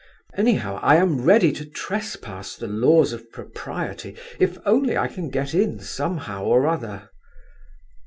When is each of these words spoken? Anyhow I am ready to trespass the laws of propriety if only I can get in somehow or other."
Anyhow 0.35 0.79
I 0.81 0.95
am 0.95 1.21
ready 1.25 1.51
to 1.51 1.63
trespass 1.63 2.55
the 2.55 2.65
laws 2.65 3.13
of 3.13 3.31
propriety 3.31 4.15
if 4.39 4.57
only 4.65 4.97
I 4.97 5.07
can 5.07 5.29
get 5.29 5.53
in 5.53 5.79
somehow 5.79 6.43
or 6.43 6.65
other." 6.65 7.11